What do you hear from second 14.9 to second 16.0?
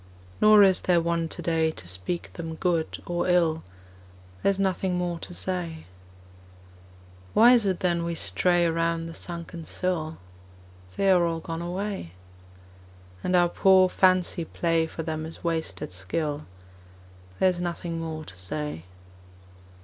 them is wasted